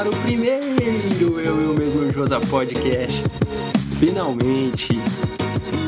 [0.00, 3.22] Está no ar o primeiro Eu, Eu Mesmo Josa Podcast.
[3.98, 4.98] Finalmente.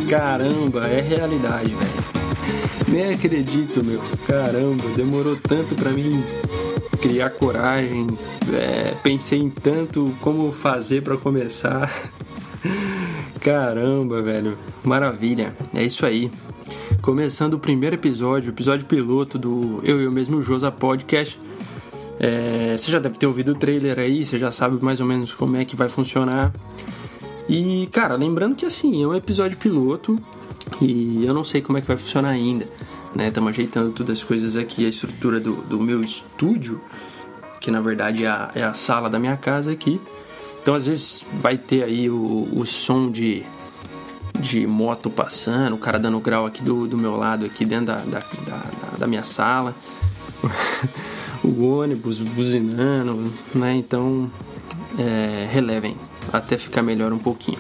[0.07, 2.89] Caramba, é realidade, velho.
[2.89, 4.03] Nem acredito, meu.
[4.27, 6.23] Caramba, demorou tanto pra mim
[7.01, 8.07] criar coragem.
[8.53, 11.91] É, pensei em tanto como fazer para começar.
[13.41, 14.59] Caramba, velho.
[14.85, 15.57] Maravilha.
[15.75, 16.31] É isso aí.
[17.01, 21.39] Começando o primeiro episódio, episódio piloto do Eu e Eu Mesmo Josa Podcast.
[22.19, 25.33] É, você já deve ter ouvido o trailer aí, você já sabe mais ou menos
[25.33, 26.53] como é que vai funcionar.
[27.49, 30.19] E, cara, lembrando que assim, é um episódio piloto
[30.81, 32.69] e eu não sei como é que vai funcionar ainda.
[33.15, 33.29] Né?
[33.29, 36.81] Estamos ajeitando todas as coisas aqui, a estrutura do, do meu estúdio,
[37.61, 40.01] que na verdade é a, é a sala da minha casa aqui.
[40.63, 43.45] Então às vezes vai ter aí o, o som de,
[44.39, 47.97] de moto passando, o cara dando grau aqui do, do meu lado, aqui dentro da,
[47.97, 48.63] da, da,
[49.01, 49.75] da minha sala.
[51.43, 53.75] o ônibus buzinando, né?
[53.75, 54.31] Então,
[54.99, 55.97] é, relevem
[56.33, 57.59] até ficar melhor um pouquinho.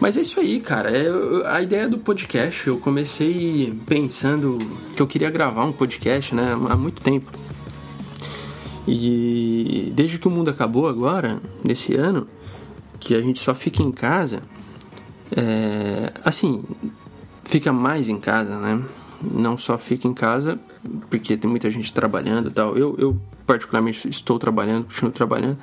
[0.00, 0.90] Mas é isso aí, cara.
[0.90, 1.08] É,
[1.46, 4.58] a ideia do podcast, eu comecei pensando
[4.94, 6.52] que eu queria gravar um podcast, né?
[6.68, 7.30] Há muito tempo.
[8.86, 12.26] E desde que o mundo acabou agora, nesse ano,
[12.98, 14.40] que a gente só fica em casa,
[15.36, 16.64] é, assim,
[17.44, 18.82] fica mais em casa, né?
[19.20, 20.58] Não só fica em casa
[21.10, 22.76] porque tem muita gente trabalhando e tal.
[22.76, 25.58] Eu, eu particularmente estou trabalhando, continuo trabalhando.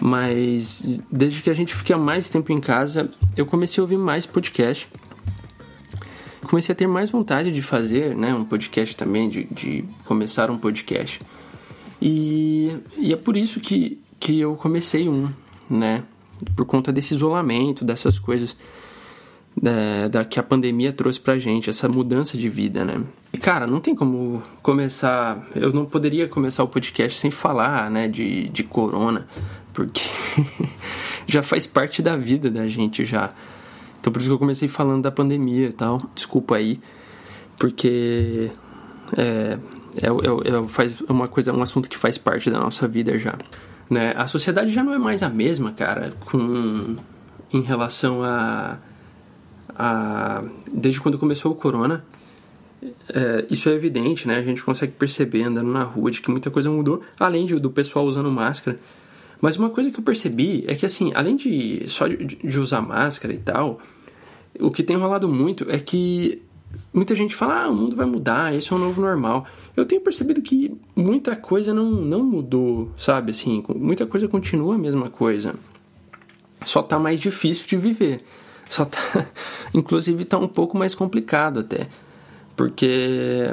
[0.00, 4.26] Mas desde que a gente fica mais tempo em casa, eu comecei a ouvir mais
[4.26, 4.88] podcast.
[6.42, 10.58] Comecei a ter mais vontade de fazer né, um podcast também, de, de começar um
[10.58, 11.20] podcast.
[12.00, 15.30] E, e é por isso que, que eu comecei um,
[15.70, 16.02] né?
[16.56, 18.56] Por conta desse isolamento, dessas coisas
[19.56, 23.00] da, da, que a pandemia trouxe pra gente, essa mudança de vida, né?
[23.40, 25.46] Cara, não tem como começar.
[25.54, 29.26] Eu não poderia começar o podcast sem falar, né, de, de corona,
[29.72, 30.02] porque
[31.26, 33.32] já faz parte da vida da gente já.
[34.00, 36.02] Então por isso que eu comecei falando da pandemia e tal.
[36.14, 36.78] Desculpa aí,
[37.58, 38.50] porque
[39.16, 39.58] é,
[39.96, 43.34] é, é, é, faz uma coisa, um assunto que faz parte da nossa vida já.
[43.88, 44.12] Né?
[44.14, 46.96] A sociedade já não é mais a mesma, cara, com
[47.52, 48.78] em relação a
[49.76, 50.42] a,
[50.72, 52.04] desde quando começou o corona,
[53.08, 54.36] é, isso é evidente, né?
[54.36, 57.70] A gente consegue perceber andando na rua de que muita coisa mudou, além de, do
[57.70, 58.78] pessoal usando máscara.
[59.40, 62.80] Mas uma coisa que eu percebi é que, assim, além de só de, de usar
[62.80, 63.80] máscara e tal,
[64.58, 66.40] o que tem rolado muito é que
[66.92, 69.46] muita gente fala, ah, o mundo vai mudar, esse é o novo normal.
[69.76, 73.30] Eu tenho percebido que muita coisa não, não mudou, sabe?
[73.30, 75.54] Assim, muita coisa continua a mesma coisa.
[76.64, 78.22] Só tá mais difícil de viver.
[78.68, 79.00] Só tá,
[79.74, 81.86] inclusive tá um pouco mais complicado até.
[82.56, 83.50] Porque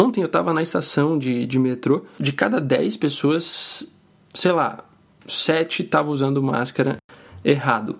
[0.00, 3.88] ontem eu tava na estação de, de metrô, de cada 10 pessoas,
[4.32, 4.84] sei lá,
[5.26, 6.98] 7 estavam usando máscara
[7.44, 7.96] errado.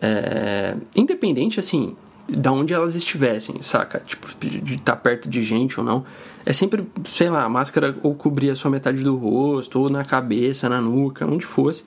[0.00, 1.96] É, independente, assim,
[2.28, 4.00] da onde elas estivessem, saca?
[4.00, 6.04] Tipo, de estar tá perto de gente ou não.
[6.46, 10.80] É sempre, sei lá, máscara ou cobria só metade do rosto, ou na cabeça, na
[10.80, 11.84] nuca, onde fosse.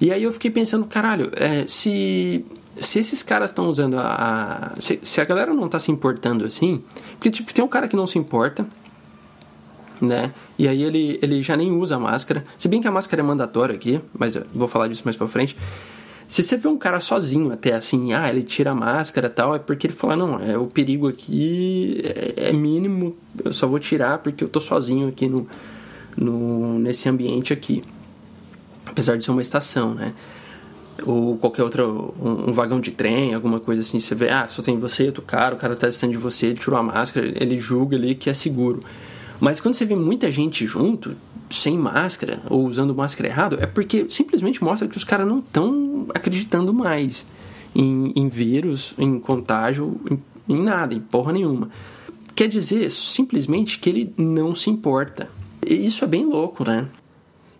[0.00, 2.44] E aí eu fiquei pensando, caralho, é, se
[2.80, 4.72] se esses caras estão usando a.
[4.76, 6.82] a se, se, a galera não tá se importando assim.
[7.12, 8.66] Porque, tipo, tem um cara que não se importa,
[10.00, 10.32] né?
[10.58, 12.44] E aí ele, ele já nem usa a máscara.
[12.56, 15.28] Se bem que a máscara é mandatória aqui, mas eu vou falar disso mais pra
[15.28, 15.56] frente.
[16.26, 19.54] Se você vê um cara sozinho até assim, ah, ele tira a máscara e tal,
[19.54, 23.78] é porque ele fala, não, é o perigo aqui é, é mínimo, eu só vou
[23.78, 25.48] tirar porque eu tô sozinho aqui no,
[26.14, 27.82] no, nesse ambiente aqui.
[28.84, 30.12] Apesar de ser uma estação, né?
[31.04, 34.62] Ou qualquer outro, um, um, vagão de trem, alguma coisa assim, você vê, ah, só
[34.62, 37.56] tem você, outro cara, o cara tá distante de você, ele tirou a máscara, ele
[37.58, 38.82] julga ali que é seguro.
[39.40, 41.16] Mas quando você vê muita gente junto,
[41.48, 46.06] sem máscara, ou usando máscara errado, é porque simplesmente mostra que os caras não estão
[46.14, 47.24] acreditando mais
[47.74, 51.70] em, em vírus, em contágio, em, em nada, em porra nenhuma.
[52.34, 55.30] Quer dizer simplesmente que ele não se importa.
[55.66, 56.86] E isso é bem louco, né?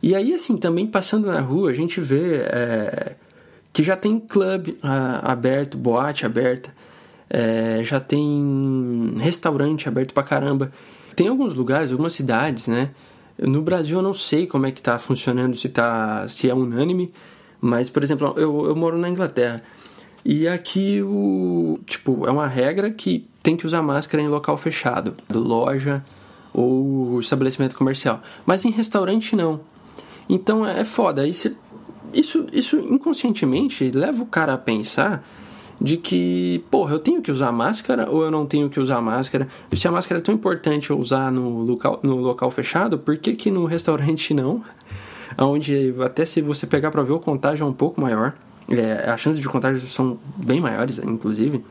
[0.03, 3.17] E aí, assim, também passando na rua, a gente vê é,
[3.79, 6.75] que já tem clube ah, aberto, boate aberta,
[7.31, 10.73] é, já tem restaurante aberto pra caramba.
[11.15, 12.91] Tem alguns lugares, algumas cidades, né?
[13.39, 17.09] No Brasil eu não sei como é que tá funcionando, se, tá, se é unânime,
[17.61, 19.63] mas, por exemplo, eu, eu moro na Inglaterra.
[20.25, 25.15] E aqui o tipo é uma regra que tem que usar máscara em local fechado,
[25.33, 26.05] loja
[26.53, 28.21] ou estabelecimento comercial.
[28.45, 29.61] Mas em restaurante não.
[30.29, 31.23] Então é foda.
[31.23, 31.55] Aí você
[32.13, 35.25] isso, isso inconscientemente leva o cara a pensar
[35.81, 39.47] de que, porra, eu tenho que usar máscara ou eu não tenho que usar máscara?
[39.73, 43.35] Se a máscara é tão importante eu usar no local, no local fechado, por que,
[43.35, 44.63] que no restaurante não?
[45.39, 48.35] onde até se você pegar para ver o contágio é um pouco maior.
[48.69, 51.65] É, as chances de contágio são bem maiores, inclusive.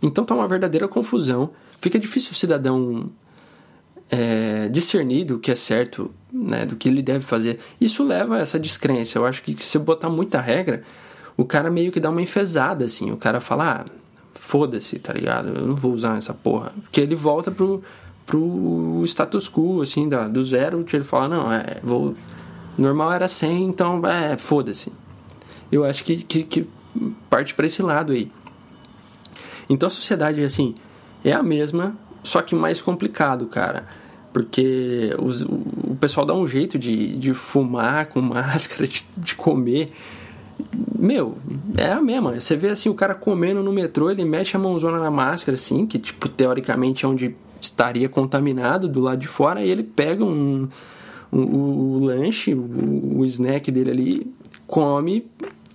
[0.00, 1.50] Então tá uma verdadeira confusão.
[1.80, 3.06] Fica difícil o cidadão
[4.12, 7.58] é, discernir do que é certo, né, do que ele deve fazer.
[7.80, 9.18] Isso leva a essa descrença.
[9.18, 10.82] Eu acho que se botar muita regra,
[11.34, 13.10] o cara meio que dá uma enfesada, assim.
[13.10, 13.90] O cara fala, ah,
[14.34, 15.48] foda-se, tá ligado?
[15.48, 16.74] Eu não vou usar essa porra.
[16.82, 17.82] Porque ele volta pro,
[18.26, 22.14] pro status quo, assim, da, do zero, que ele fala, não, é, vou...
[22.76, 24.92] Normal era 100, então, é, foda-se.
[25.70, 26.68] Eu acho que, que, que
[27.30, 28.30] parte para esse lado aí.
[29.70, 30.74] Então a sociedade, assim,
[31.24, 33.86] é a mesma, só que mais complicado, cara.
[34.32, 39.88] Porque os, o, pessoal dá um jeito de, de fumar com máscara, de, de comer.
[40.98, 41.36] Meu,
[41.76, 42.40] é a mesma.
[42.40, 45.86] Você vê assim o cara comendo no metrô, ele mete a mãozona na máscara, assim,
[45.86, 50.68] que tipo, teoricamente é onde estaria contaminado do lado de fora, e ele pega um,
[51.32, 54.32] um o, o lanche, o, o snack dele ali,
[54.66, 55.26] come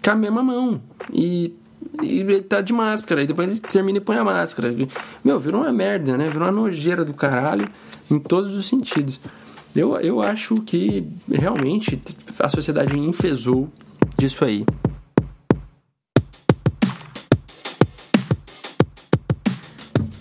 [0.04, 0.82] com a mesma mão.
[1.14, 1.54] E
[2.02, 4.76] e ele tá de máscara, e depois ele termina e põe a máscara.
[5.24, 6.28] Meu, virou uma merda, né?
[6.28, 7.66] Virou uma nojeira do caralho
[8.10, 9.20] em todos os sentidos.
[9.76, 12.02] Eu, eu acho que realmente
[12.40, 13.70] a sociedade enfesou
[14.18, 14.66] disso aí.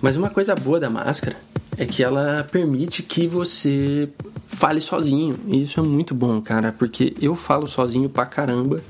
[0.02, 1.36] Mas uma coisa boa da máscara
[1.76, 4.08] é que ela permite que você
[4.46, 5.38] fale sozinho.
[5.46, 8.80] E isso é muito bom, cara, porque eu falo sozinho pra caramba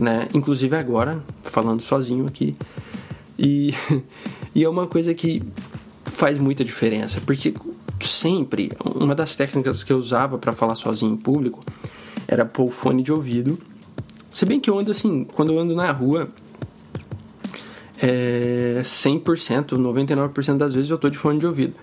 [0.00, 0.28] né?
[0.34, 2.54] Inclusive agora, falando sozinho aqui.
[3.38, 3.74] E,
[4.54, 5.42] e é uma coisa que
[6.04, 7.54] faz muita diferença, porque
[8.00, 11.60] sempre, uma das técnicas que eu usava para falar sozinho em público
[12.26, 13.58] era pôr fone de ouvido.
[14.30, 16.28] Se bem que eu ando assim, quando eu ando na rua,
[17.98, 21.74] é 100%, 99% das vezes eu tô de fone de ouvido.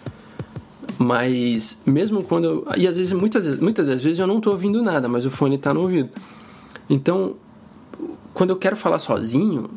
[0.97, 4.81] Mas mesmo quando eu, e às vezes muitas muitas das vezes eu não tô ouvindo
[4.81, 6.09] nada, mas o fone tá no ouvido.
[6.89, 7.35] Então,
[8.33, 9.69] quando eu quero falar sozinho,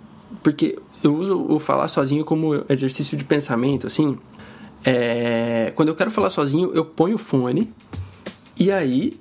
[0.42, 4.18] porque eu uso o falar sozinho como exercício de pensamento, assim.
[4.88, 7.72] É, quando eu quero falar sozinho, eu ponho o fone
[8.56, 9.18] e aí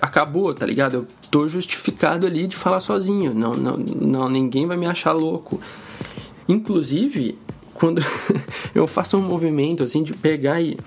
[0.00, 0.94] acabou, tá ligado?
[0.94, 3.34] Eu tô justificado ali de falar sozinho.
[3.34, 5.60] Não, não, não ninguém vai me achar louco.
[6.48, 7.36] Inclusive,
[7.74, 8.00] quando
[8.72, 10.78] eu faço um movimento assim de pegar e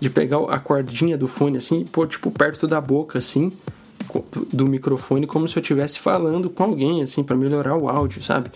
[0.00, 3.52] de pegar a cordinha do fone assim, pôr tipo perto da boca assim,
[4.52, 8.50] do microfone como se eu estivesse falando com alguém, assim, para melhorar o áudio, sabe?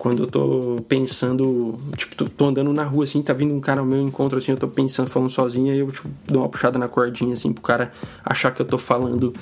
[0.00, 3.80] Quando eu tô pensando, tipo, tô, tô, andando na rua, assim, tá vindo um cara
[3.80, 6.78] ao meu encontro, assim, eu tô pensando, falando sozinho, aí eu, tipo, dou uma puxada
[6.78, 7.92] na cordinha, assim, pro cara
[8.24, 9.34] achar que eu tô falando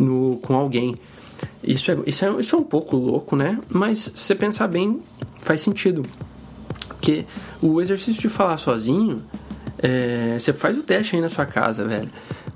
[0.00, 0.96] no, com alguém.
[1.62, 3.60] Isso é, isso, é, isso é um pouco louco, né?
[3.68, 5.00] Mas se você pensar bem,
[5.38, 6.02] faz sentido.
[6.88, 7.22] Porque
[7.62, 9.22] o exercício de falar sozinho,
[9.78, 12.08] é, você faz o teste aí na sua casa, velho.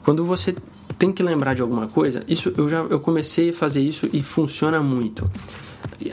[0.02, 0.56] Quando você
[0.98, 2.24] tem que lembrar de alguma coisa.
[2.26, 5.24] Isso eu já eu comecei a fazer isso e funciona muito.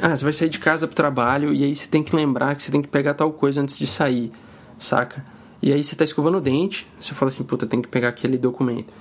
[0.01, 2.61] Ah, você vai sair de casa pro trabalho e aí você tem que lembrar que
[2.61, 4.31] você tem que pegar tal coisa antes de sair,
[4.77, 5.23] saca?
[5.61, 8.37] E aí você tá escovando o dente, você fala assim, puta, tem que pegar aquele
[8.37, 8.93] documento.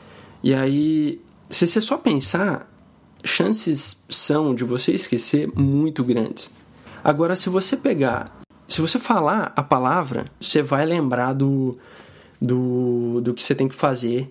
[0.43, 2.71] E aí, se você só pensar,
[3.25, 6.51] chances são de você esquecer muito grandes.
[7.03, 11.73] Agora, se você pegar, se você falar a palavra, você vai lembrar do,
[12.41, 14.31] do, do que você tem que fazer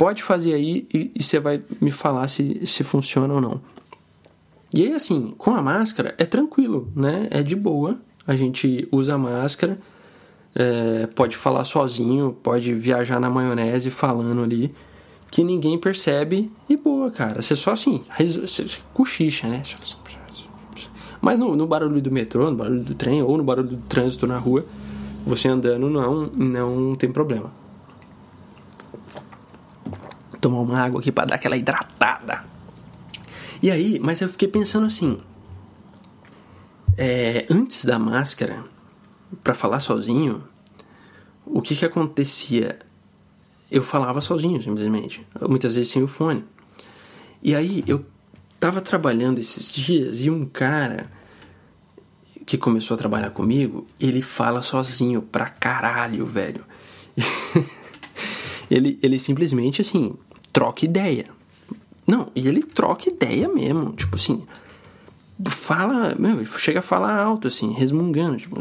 [0.00, 3.60] pode fazer aí e, e você vai me falar se, se funciona ou não.
[4.74, 7.26] E aí, assim, com a máscara é tranquilo, né?
[7.30, 7.98] É de boa.
[8.26, 9.78] A gente usa a máscara,
[10.54, 14.70] é, pode falar sozinho, pode viajar na maionese falando ali,
[15.30, 17.42] que ninguém percebe e boa, cara.
[17.42, 19.62] Você só assim, você cochicha, né?
[21.20, 24.26] Mas no, no, barulho do metrô, no barulho do trem ou no barulho do trânsito
[24.26, 24.64] na rua,
[25.26, 27.60] você andando não, não tem problema
[30.40, 32.42] tomar uma água aqui para dar aquela hidratada.
[33.62, 35.18] E aí, mas eu fiquei pensando assim,
[36.96, 38.64] é, antes da máscara,
[39.44, 40.42] para falar sozinho,
[41.44, 42.78] o que que acontecia?
[43.70, 46.44] Eu falava sozinho, simplesmente, muitas vezes sem o fone.
[47.42, 48.04] E aí eu
[48.58, 51.10] tava trabalhando esses dias e um cara
[52.46, 56.64] que começou a trabalhar comigo, ele fala sozinho pra caralho, velho.
[58.70, 60.16] ele, ele simplesmente assim,
[60.52, 61.26] troca ideia.
[62.10, 64.42] Não, e ele troca ideia mesmo, tipo assim,
[65.46, 68.56] fala, meu, chega a falar alto, assim, resmungando, tipo,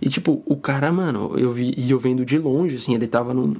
[0.00, 3.34] e tipo, o cara, mano, eu vi, e eu vendo de longe, assim, ele tava
[3.34, 3.56] num,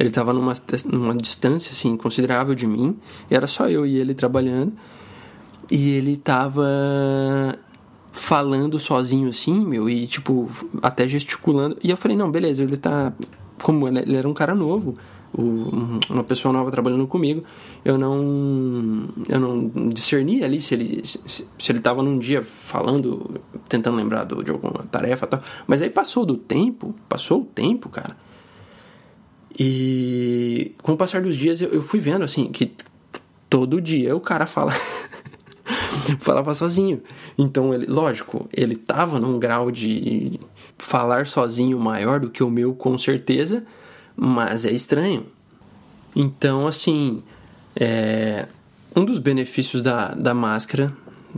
[0.00, 0.54] ele tava numa,
[0.86, 2.96] numa distância, assim, considerável de mim,
[3.28, 4.72] era só eu e ele trabalhando,
[5.70, 6.66] e ele tava
[8.10, 10.48] falando sozinho, assim, meu, e tipo,
[10.80, 13.12] até gesticulando, e eu falei, não, beleza, ele tá,
[13.62, 14.96] como ele era um cara novo,
[15.32, 17.42] o, uma pessoa nova trabalhando comigo,
[17.84, 23.40] eu não eu não discerni ali se ele se, se ele estava num dia falando,
[23.68, 25.42] tentando lembrar do, de alguma tarefa tal.
[25.66, 28.16] Mas aí passou do tempo, passou o tempo, cara.
[29.58, 32.72] E com o passar dos dias eu, eu fui vendo assim que
[33.48, 34.72] todo dia o cara fala
[36.20, 37.02] falava sozinho.
[37.38, 40.38] Então, ele, lógico, ele tava num grau de
[40.78, 43.62] falar sozinho maior do que o meu, com certeza,
[44.16, 45.26] mas é estranho.
[46.14, 47.22] Então, assim,
[47.74, 48.46] é,
[48.94, 50.92] um dos benefícios da, da máscara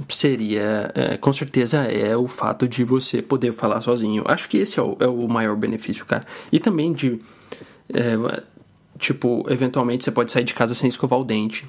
[0.09, 4.25] seria, é, com certeza, é o fato de você poder falar sozinho.
[4.27, 6.25] Acho que esse é o, é o maior benefício, cara.
[6.51, 7.21] E também de,
[7.93, 8.43] é,
[8.99, 11.69] tipo, eventualmente você pode sair de casa sem escovar o dente.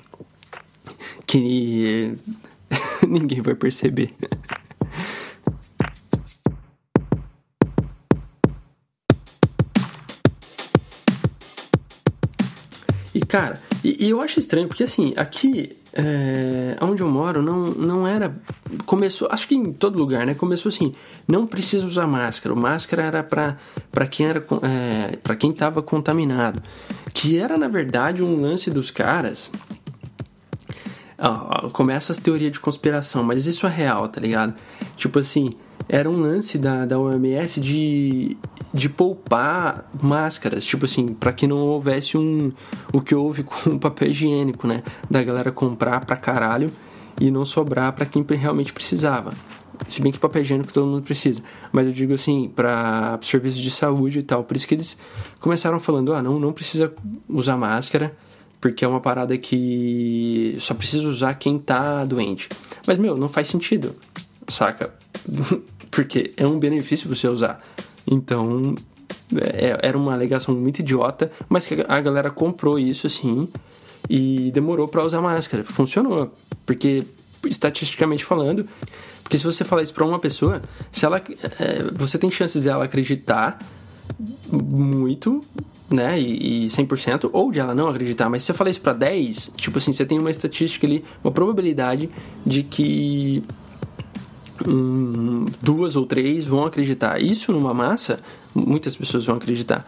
[1.27, 2.15] Que
[3.07, 4.13] ninguém vai perceber.
[13.36, 18.08] Cara, e, e, eu acho estranho porque assim, aqui é, onde eu moro não, não
[18.08, 18.34] era.
[18.86, 20.34] Começou, acho que em todo lugar, né?
[20.34, 20.94] Começou assim:
[21.27, 22.56] não precisa usar máscara.
[22.56, 26.63] O máscara era para quem era é, para quem estava contaminado.
[27.13, 29.51] Que era na verdade um lance dos caras
[31.72, 34.54] começa as teorias de conspiração, mas isso é real, tá ligado?
[34.98, 35.56] Tipo assim,
[35.88, 38.38] era um lance da, da OMS de,
[38.74, 42.51] de poupar máscaras, tipo assim, para que não houvesse um
[42.92, 44.84] o que houve com o papel higiênico, né?
[45.10, 46.72] Da galera comprar pra caralho
[47.20, 49.32] e não sobrar para quem realmente precisava.
[49.88, 53.70] Se bem que papel higiênico todo mundo precisa, mas eu digo assim, para serviços de
[53.70, 54.44] saúde e tal.
[54.44, 54.98] Por isso que eles
[55.39, 56.94] começaram falando: ah, não, não precisa
[57.27, 58.15] usar máscara
[58.65, 62.50] porque é uma parada que só precisa usar quem tá doente.
[62.88, 63.96] Mas, meu, não faz sentido,
[64.47, 64.93] saca?
[65.91, 67.61] porque é um benefício você usar.
[68.05, 68.75] Então,
[69.35, 73.47] é, era uma alegação muito idiota, mas que a galera comprou isso assim
[74.09, 75.63] e demorou para usar máscara.
[75.63, 76.33] Funcionou,
[76.65, 77.03] porque
[77.45, 78.67] estatisticamente falando,
[79.23, 80.61] porque se você falar isso para uma pessoa,
[80.91, 83.57] se ela, é, você tem chances dela acreditar
[84.51, 85.43] muito
[85.89, 88.93] né, e, e 100%, ou de ela não acreditar, mas se você falar isso para
[88.93, 92.09] 10, tipo assim, você tem uma estatística ali, uma probabilidade
[92.45, 93.43] de que
[94.67, 97.21] um, duas ou três vão acreditar.
[97.21, 98.19] Isso numa massa,
[98.53, 99.85] muitas pessoas vão acreditar.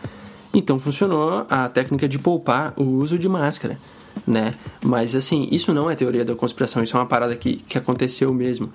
[0.53, 3.77] Então funcionou a técnica de poupar o uso de máscara,
[4.25, 4.51] né?
[4.83, 8.33] Mas assim, isso não é teoria da conspiração, isso é uma parada que, que aconteceu
[8.33, 8.71] mesmo,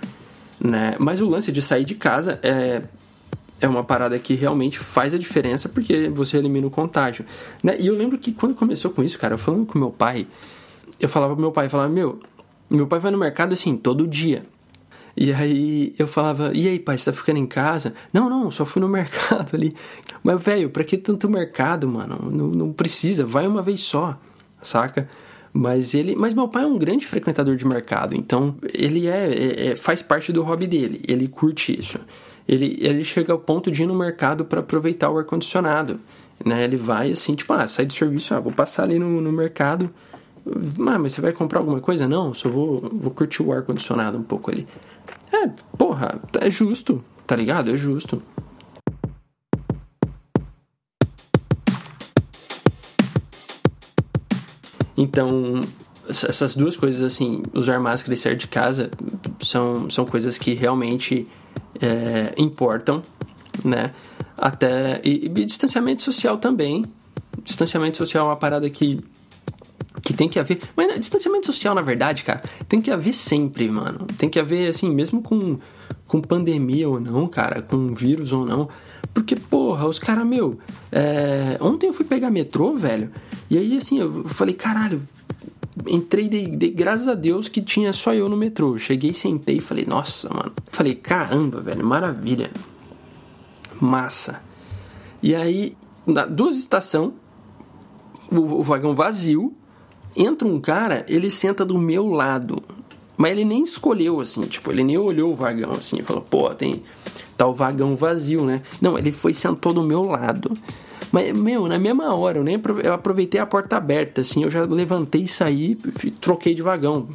[0.60, 0.94] né?
[0.98, 2.82] Mas o lance de sair de casa é
[3.62, 7.24] é uma parada que realmente faz a diferença porque você elimina o contágio,
[7.62, 7.76] né?
[7.78, 10.26] E eu lembro que quando começou com isso, cara, eu falando com meu pai,
[10.98, 12.18] eu falava pro meu pai, falava, meu,
[12.68, 14.44] meu pai vai no mercado assim todo dia.
[15.16, 17.94] E aí eu falava, e aí, pai, você tá ficando em casa?
[18.12, 19.70] Não, não, só fui no mercado ali.
[20.22, 22.30] Mas, velho, pra que tanto mercado, mano?
[22.30, 24.18] Não, não precisa, vai uma vez só,
[24.62, 25.08] saca?
[25.52, 29.66] Mas ele, mas meu pai é um grande frequentador de mercado, então ele é, é,
[29.66, 32.00] é faz parte do hobby dele, ele curte isso
[32.46, 36.00] ele, ele chega ao ponto de ir no mercado para aproveitar o ar-condicionado.
[36.44, 36.64] Né?
[36.64, 39.90] Ele vai assim, tipo, ah, sai do serviço, ah, vou passar ali no, no mercado.
[40.46, 42.08] Ah, mas você vai comprar alguma coisa?
[42.08, 44.66] Não, só vou, vou curtir o ar-condicionado um pouco ali.
[45.32, 45.48] É,
[45.78, 47.70] porra, é justo, tá ligado?
[47.70, 48.20] É justo.
[54.96, 55.62] Então,
[56.08, 58.90] essas duas coisas, assim, usar máscara e sair de casa,
[59.40, 61.26] são, são coisas que realmente
[61.80, 63.02] é, importam,
[63.64, 63.92] né?
[64.36, 66.84] Até e, e, distanciamento social também.
[67.42, 69.02] Distanciamento social é uma parada que
[70.02, 73.70] que tem que haver, mas não, distanciamento social na verdade, cara, tem que haver sempre,
[73.70, 74.06] mano.
[74.18, 75.58] Tem que haver assim, mesmo com
[76.06, 78.68] com pandemia ou não, cara, com vírus ou não.
[79.14, 80.58] Porque, porra, os caras, meu,
[80.90, 81.56] é...
[81.58, 83.10] ontem eu fui pegar metrô, velho,
[83.48, 85.00] e aí assim, eu falei, caralho,
[85.86, 88.78] entrei, dei, dei, graças a Deus que tinha só eu no metrô.
[88.78, 90.52] Cheguei, sentei e falei, nossa, mano.
[90.70, 92.50] Falei, caramba, velho, maravilha.
[93.80, 94.42] Massa.
[95.22, 95.76] E aí,
[96.30, 97.12] duas estações,
[98.30, 99.56] o, o vagão vazio,
[100.16, 102.62] entra um cara, ele senta do meu lado.
[103.16, 106.82] Mas ele nem escolheu, assim, tipo, ele nem olhou o vagão, assim, falou, pô, tem.
[107.44, 108.62] O vagão vazio, né?
[108.80, 110.52] Não, ele foi sentou do meu lado.
[111.10, 114.62] Mas, meu, na mesma hora, eu nem eu aproveitei a porta aberta, assim, eu já
[114.62, 115.74] levantei e saí,
[116.20, 117.08] troquei de vagão.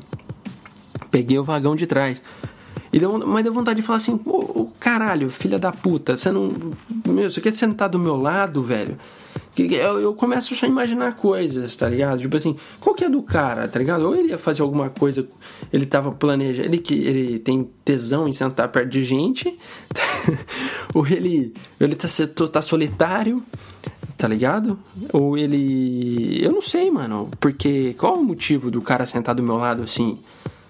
[1.10, 2.22] Peguei o vagão de trás.
[2.92, 6.52] E deu, mas deu vontade de falar assim, ô, caralho, filha da puta, você não.
[7.06, 8.98] Meu, você quer sentar do meu lado, velho?
[9.64, 12.20] Eu, começo a imaginar coisas, tá ligado?
[12.20, 14.04] Tipo assim, qual que é do cara, tá ligado?
[14.06, 15.28] Ou ele ia fazer alguma coisa,
[15.74, 19.58] ele tava planejando, ele ele tem tesão em sentar perto de gente,
[20.94, 22.08] ou ele, ele tá,
[22.52, 23.44] tá solitário,
[24.18, 24.80] Tá ligado?
[25.14, 26.44] Ou ele.
[26.44, 27.30] Eu não sei, mano.
[27.40, 30.18] Porque qual o motivo do cara sentar do meu lado assim?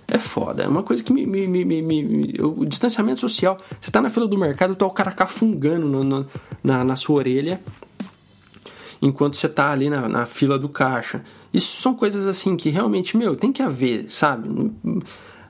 [0.06, 0.64] É foda.
[0.64, 1.26] É uma coisa que me.
[1.26, 3.58] me, me, me, me o distanciamento social.
[3.80, 6.26] Você tá na fila do mercado, tá o cara cafungando no, no,
[6.62, 7.62] na, na sua orelha.
[9.02, 11.24] Enquanto você tá ali na, na fila do caixa.
[11.54, 14.72] Isso são coisas assim que realmente, meu, tem que haver, sabe?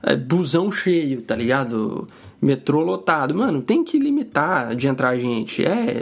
[0.03, 2.07] É, busão cheio, tá ligado?
[2.41, 3.35] metrô lotado.
[3.35, 5.63] Mano, tem que limitar de entrar gente.
[5.63, 6.01] É,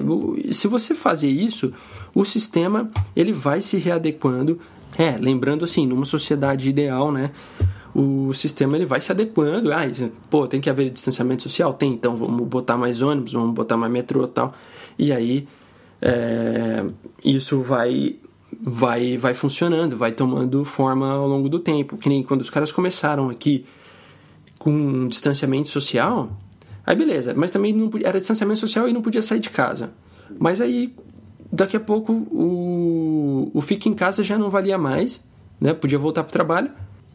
[0.52, 1.74] se você fazer isso,
[2.14, 4.60] o sistema ele vai se readequando.
[4.98, 7.32] É, lembrando assim, numa sociedade ideal, né?
[7.94, 9.72] O sistema ele vai se adequando.
[9.72, 9.84] Ah,
[10.30, 11.74] pô, tem que haver distanciamento social?
[11.74, 14.54] Tem, então vamos botar mais ônibus, vamos botar mais metrô e tal.
[14.98, 15.48] E aí
[16.02, 16.86] é,
[17.24, 18.18] isso vai
[18.62, 21.98] vai vai funcionando, vai tomando forma ao longo do tempo.
[21.98, 23.66] Que nem quando os caras começaram aqui
[24.58, 26.30] com distanciamento social,
[26.86, 29.92] aí beleza, mas também não podia, era distanciamento social e não podia sair de casa.
[30.40, 30.96] Mas aí,
[31.52, 35.24] daqui a pouco, o, o fica em casa já não valia mais,
[35.60, 35.74] né?
[35.74, 36.72] Podia voltar para o trabalho,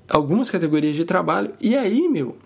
[0.08, 2.36] algumas categorias de trabalho, e aí, meu,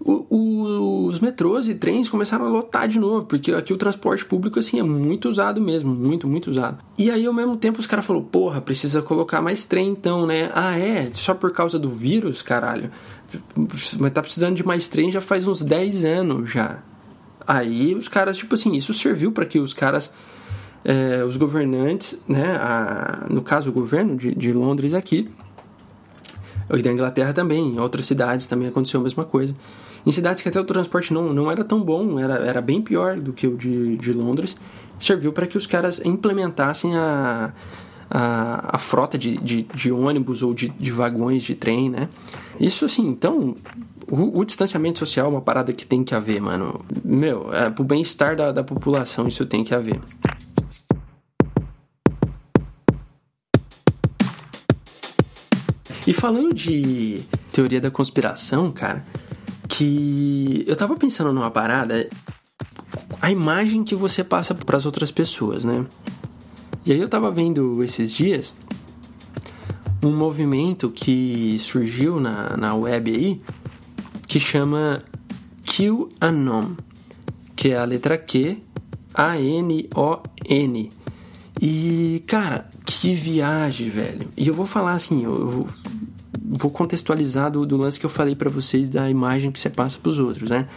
[0.00, 4.58] o, os metrôs e trens começaram a lotar de novo, porque aqui o transporte público
[4.58, 6.78] assim é muito usado mesmo, muito, muito usado.
[6.98, 10.50] E aí ao mesmo tempo os caras falaram, porra, precisa colocar mais trem então, né?
[10.54, 11.10] Ah, é?
[11.12, 12.90] Só por causa do vírus, caralho?
[13.98, 16.82] Mas tá precisando de mais trem já faz uns 10 anos já.
[17.46, 20.10] Aí os caras, tipo assim, isso serviu para que os caras,
[20.84, 22.56] é, os governantes, né?
[22.56, 25.28] A, no caso o governo de, de Londres aqui,
[26.72, 29.54] e da Inglaterra também, em outras cidades também aconteceu a mesma coisa.
[30.06, 33.18] Em cidades que até o transporte não, não era tão bom, era, era bem pior
[33.18, 34.56] do que o de, de Londres,
[34.98, 37.52] serviu para que os caras implementassem a,
[38.10, 42.08] a, a frota de, de, de, ônibus ou de, de vagões de trem, né?
[42.60, 43.56] Isso assim, então,
[44.10, 46.84] o, o, distanciamento social é uma parada que tem que haver, mano.
[47.02, 50.00] Meu, é, pro bem-estar da, da população isso tem que haver.
[56.06, 59.04] E falando de teoria da conspiração, cara,
[59.68, 62.08] que eu tava pensando numa parada,
[63.20, 65.86] a imagem que você passa para as outras pessoas, né?
[66.84, 68.54] E aí eu tava vendo esses dias
[70.02, 73.40] um movimento que surgiu na, na web aí
[74.26, 75.02] que chama
[75.64, 76.74] QAnon,
[77.56, 78.58] que é a letra Q
[79.14, 80.92] A N O N.
[81.60, 84.28] E cara, que viagem, velho.
[84.36, 85.68] E eu vou falar assim, eu vou,
[86.42, 89.98] vou contextualizar do, do lance que eu falei para vocês da imagem que você passa
[89.98, 90.68] pros outros, né?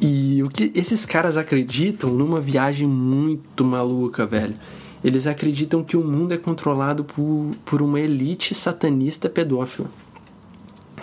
[0.00, 4.54] E o que esses caras acreditam numa viagem muito maluca, velho.
[5.02, 9.90] Eles acreditam que o mundo é controlado por, por uma elite satanista pedófila.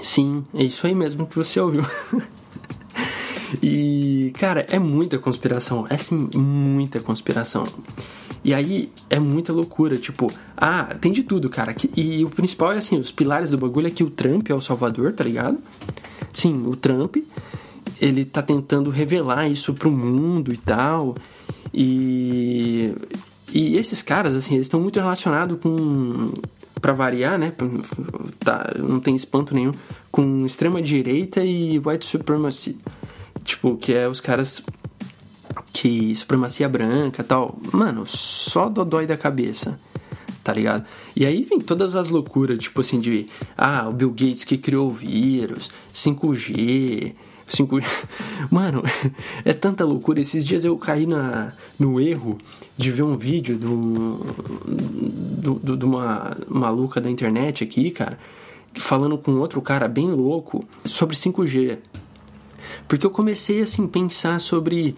[0.02, 1.84] Sim, é isso aí mesmo que você ouviu.
[3.62, 5.86] e, cara, é muita conspiração.
[5.90, 7.66] É sim, muita conspiração.
[8.46, 11.76] E aí é muita loucura, tipo, ah, tem de tudo, cara.
[11.98, 14.62] E o principal é assim, os pilares do bagulho é que o Trump é o
[14.62, 15.58] salvador, tá ligado?
[16.32, 17.18] Sim, o Trump
[18.00, 21.16] ele tá tentando revelar isso pro mundo e tal.
[21.74, 22.94] E,
[23.52, 26.32] e esses caras, assim, eles estão muito relacionados com.
[26.80, 27.52] para variar, né?
[28.40, 29.72] Tá, não tem espanto nenhum.
[30.12, 32.78] Com extrema-direita e white supremacy.
[33.44, 34.62] Tipo, que é os caras
[35.72, 37.58] que supremacia branca tal.
[37.72, 39.80] Mano, só dodói da cabeça
[40.46, 40.86] tá ligado?
[41.16, 43.26] E aí vem todas as loucuras, tipo assim, de
[43.58, 47.12] ah, o Bill Gates que criou o vírus, 5G,
[47.48, 47.80] 5
[48.52, 48.84] Mano,
[49.44, 50.22] é tanta loucura.
[50.22, 52.38] Esses dias eu caí na, no erro
[52.78, 54.20] de ver um vídeo do,
[55.58, 58.20] do, de uma maluca da internet aqui, cara,
[58.76, 61.80] falando com outro cara bem louco sobre 5G.
[62.88, 64.96] Porque eu comecei assim pensar sobre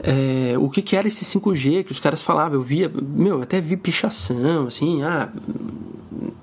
[0.00, 2.54] é, o que, que era esse 5G que os caras falavam.
[2.54, 5.28] Eu via, meu, até vi pichação, assim, ah,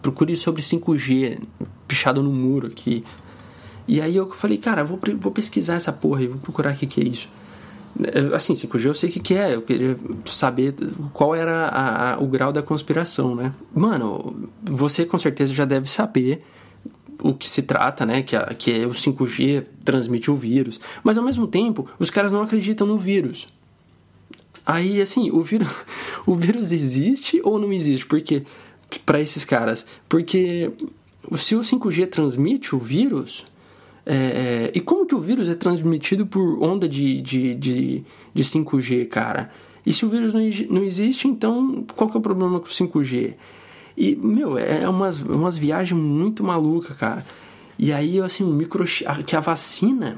[0.01, 1.39] procure sobre 5G,
[1.87, 3.03] pichado no muro aqui.
[3.87, 6.85] E aí eu falei, cara, vou, vou pesquisar essa porra e vou procurar o que,
[6.85, 7.29] que é isso.
[8.01, 10.75] É, assim, 5G eu sei o que, que é, eu queria saber
[11.11, 13.53] qual era a, a, o grau da conspiração, né?
[13.73, 16.39] Mano, você com certeza já deve saber
[17.21, 18.21] o que se trata, né?
[18.21, 20.79] Que, a, que o 5G transmite o vírus.
[21.03, 23.47] Mas ao mesmo tempo, os caras não acreditam no vírus.
[24.65, 25.67] Aí, assim, o vírus,
[26.25, 28.05] o vírus existe ou não existe?
[28.05, 28.43] Porque,
[29.05, 30.71] para esses caras, porque
[31.35, 33.45] se o 5G transmite o vírus,
[34.05, 38.03] é, é, e como que o vírus é transmitido por onda de, de, de,
[38.33, 39.51] de 5G, cara?
[39.85, 42.69] E se o vírus não, não existe, então qual que é o problema com o
[42.69, 43.35] 5G?
[43.99, 47.25] E, meu, é umas, umas viagens muito malucas, cara.
[47.77, 50.17] E aí, assim, um microchip, que a vacina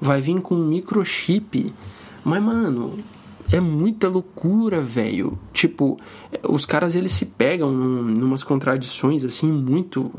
[0.00, 1.70] vai vir com um microchip.
[2.24, 2.96] Mas, mano,
[3.52, 5.38] é muita loucura, velho.
[5.52, 5.98] Tipo,
[6.42, 10.10] os caras eles se pegam num, numas contradições assim muito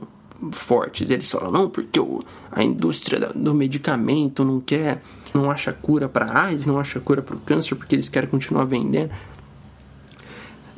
[0.52, 1.10] fortes.
[1.10, 5.02] Eles falam, não, porque o, a indústria do medicamento não quer,
[5.34, 8.66] não acha cura para AIDS, não acha cura para o câncer, porque eles querem continuar
[8.66, 9.10] vendendo.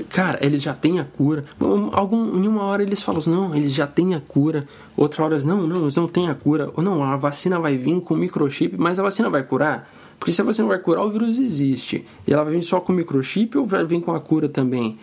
[0.10, 1.44] Cara, eles já têm a cura.
[1.92, 4.68] Algum, em uma hora eles falam, não, eles já têm a cura.
[4.96, 6.72] Outra hora, não, não, eles não têm a cura.
[6.76, 9.90] Ou não, a vacina vai vir com microchip, mas a vacina vai curar?
[10.20, 12.06] Porque se a vacina vai curar, o vírus existe.
[12.28, 14.98] E ela vai vir só com microchip ou vai vir com a cura também?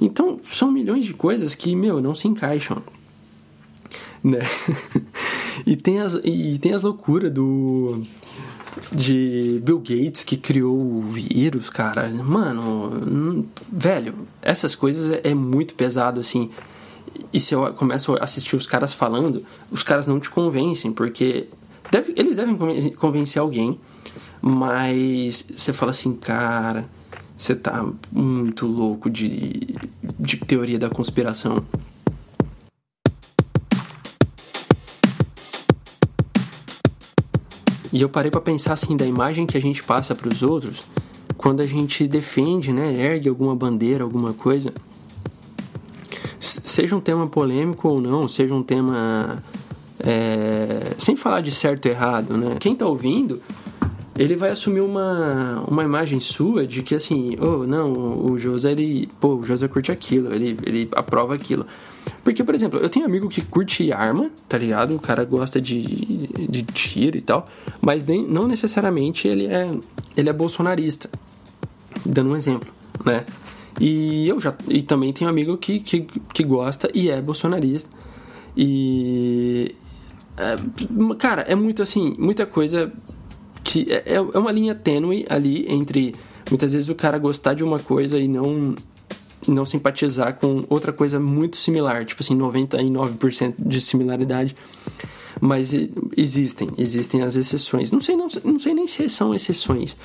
[0.00, 2.82] Então, são milhões de coisas que, meu, não se encaixam.
[4.22, 4.40] Né?
[5.66, 8.02] e, tem as, e tem as loucuras do
[8.92, 12.08] de Bill Gates que criou o vírus, cara.
[12.08, 16.50] Mano, velho, essas coisas é, é muito pesado assim.
[17.32, 21.48] E se eu começo a assistir os caras falando, os caras não te convencem, porque
[21.90, 22.56] deve, eles devem
[22.92, 23.78] convencer alguém,
[24.40, 26.88] mas você fala assim, cara,
[27.36, 29.76] você tá muito louco de,
[30.18, 31.64] de teoria da conspiração.
[37.92, 40.82] E eu parei para pensar assim da imagem que a gente passa para os outros
[41.36, 44.72] quando a gente defende, né, ergue alguma bandeira, alguma coisa.
[46.38, 49.42] Seja um tema polêmico ou não, seja um tema
[49.98, 52.56] é, sem falar de certo e errado, né?
[52.60, 53.40] Quem tá ouvindo,
[54.18, 57.92] ele vai assumir uma, uma imagem sua de que assim, oh, não,
[58.24, 61.66] o José, ele, pô, o José curte aquilo, ele, ele aprova aquilo.
[62.22, 64.94] Porque, por exemplo, eu tenho amigo que curte arma, tá ligado?
[64.94, 65.82] O cara gosta de,
[66.48, 67.44] de tiro e tal,
[67.80, 69.70] mas nem, não necessariamente ele é,
[70.16, 71.08] ele é bolsonarista.
[72.06, 72.68] Dando um exemplo,
[73.04, 73.24] né?
[73.80, 77.90] E eu já e também tenho amigo que, que, que gosta e é bolsonarista.
[78.56, 79.74] E.
[80.36, 80.56] É,
[81.18, 82.92] cara, é muito assim, muita coisa
[83.64, 83.86] que.
[83.90, 86.14] É, é uma linha tênue ali entre
[86.50, 88.74] muitas vezes o cara gostar de uma coisa e não
[89.48, 94.56] não simpatizar com outra coisa muito similar, tipo assim, 99% de similaridade.
[95.40, 95.72] Mas
[96.16, 97.92] existem, existem as exceções.
[97.92, 99.96] Não sei, não, não sei nem se são exceções.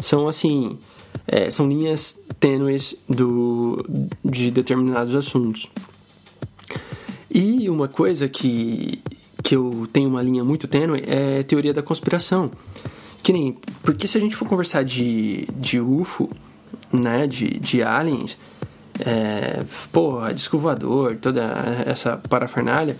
[0.00, 0.78] São assim,
[1.26, 3.84] é, são linhas tênues do,
[4.24, 5.70] de determinados assuntos.
[7.30, 9.00] E uma coisa que,
[9.42, 12.50] que eu tenho uma linha muito tênue é teoria da conspiração.
[13.22, 16.28] Que nem, porque se a gente for conversar de, de UFO,
[16.92, 18.36] né, de, de aliens,
[19.00, 21.42] é, porra, disco voador, toda
[21.86, 22.96] essa parafernália.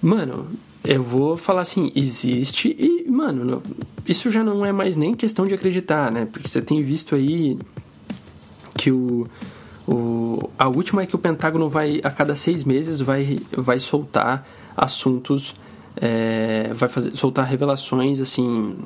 [0.00, 0.46] Mano,
[0.84, 3.62] eu vou falar assim, existe e, mano,
[4.06, 6.26] isso já não é mais nem questão de acreditar, né?
[6.26, 7.58] Porque você tem visto aí
[8.74, 9.26] que o,
[9.86, 14.46] o a última é que o Pentágono vai, a cada seis meses, vai, vai soltar
[14.76, 15.54] assuntos,
[15.96, 18.76] é, vai fazer, soltar revelações, assim,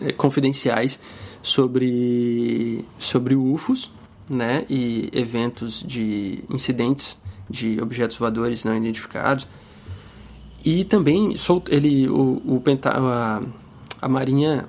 [0.00, 0.98] é, confidenciais
[1.42, 3.92] sobre, sobre UFOs,
[4.32, 7.18] né, e eventos de incidentes
[7.48, 9.46] de objetos voadores não identificados.
[10.64, 11.34] E também
[11.70, 13.42] ele, o, o a,
[14.00, 14.66] a Marinha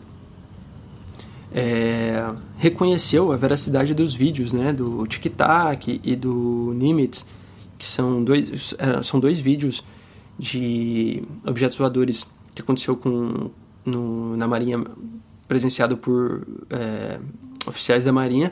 [1.53, 7.25] é, reconheceu a veracidade dos vídeos né, do Tic Tac e do Nimitz,
[7.77, 9.83] que são dois, é, são dois vídeos
[10.37, 13.51] de objetos voadores que aconteceu com,
[13.85, 14.83] no, na Marinha,
[15.47, 17.19] presenciado por é,
[17.67, 18.51] oficiais da Marinha,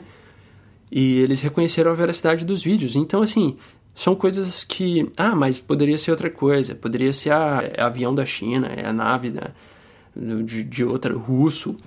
[0.94, 2.94] e eles reconheceram a veracidade dos vídeos.
[2.94, 3.56] Então, assim,
[3.94, 5.10] são coisas que.
[5.16, 6.74] Ah, mas poderia ser outra coisa.
[6.74, 9.32] Poderia ser a, é avião da China, é a nave
[10.44, 11.16] de, de outra.
[11.16, 11.78] russo.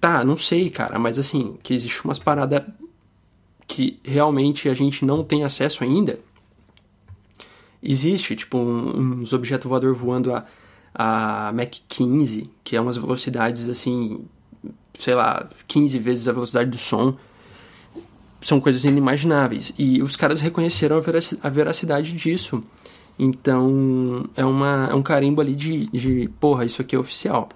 [0.00, 2.62] Tá, não sei, cara, mas assim, que existe umas paradas
[3.66, 6.20] que realmente a gente não tem acesso ainda.
[7.82, 10.44] Existe, tipo, um, uns objetos voadores voando a,
[10.94, 14.24] a Mach 15, que é umas velocidades assim,
[14.98, 17.16] sei lá, 15 vezes a velocidade do som
[18.44, 19.72] são coisas inimagináveis.
[19.76, 21.00] E os caras reconheceram
[21.42, 22.62] a veracidade disso.
[23.18, 27.48] Então, é, uma, é um carimbo ali de, de, porra, isso aqui é oficial.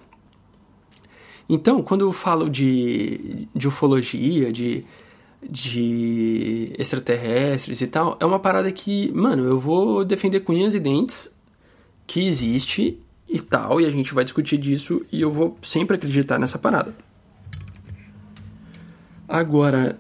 [1.49, 4.85] Então, quando eu falo de, de ufologia, de,
[5.43, 10.81] de extraterrestres e tal, é uma parada que, mano, eu vou defender com unhas e
[10.81, 11.31] dentes
[12.07, 12.99] que existe
[13.29, 16.95] e tal, e a gente vai discutir disso e eu vou sempre acreditar nessa parada.
[19.29, 19.99] Agora,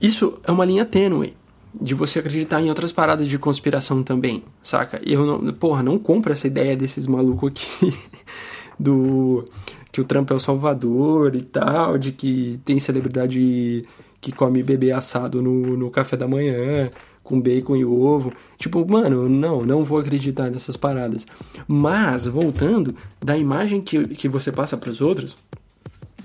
[0.00, 1.34] isso é uma linha tênue
[1.80, 5.00] de você acreditar em outras paradas de conspiração também, saca?
[5.04, 7.94] Eu não, porra, não compro essa ideia desses malucos aqui
[8.78, 9.44] do
[9.92, 13.84] que o Trump é o salvador e tal, de que tem celebridade
[14.20, 16.90] que come bebê assado no, no café da manhã,
[17.22, 18.32] com bacon e ovo.
[18.56, 21.26] Tipo, mano, não, não vou acreditar nessas paradas.
[21.66, 25.36] Mas, voltando, da imagem que, que você passa para os outros,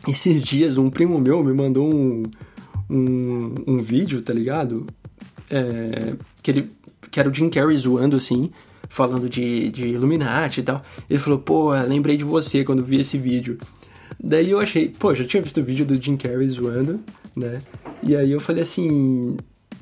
[0.07, 2.23] esses dias um primo meu me mandou um,
[2.93, 4.85] um, um vídeo, tá ligado?
[5.49, 6.71] É, que, ele,
[7.09, 8.51] que era o Jim Carrey zoando assim,
[8.87, 10.81] falando de, de Illuminati e tal.
[11.09, 13.57] Ele falou, pô, lembrei de você quando vi esse vídeo.
[14.23, 16.99] Daí eu achei, pô, já tinha visto o vídeo do Jim Carrey zoando,
[17.35, 17.61] né?
[18.03, 19.35] E aí eu falei assim,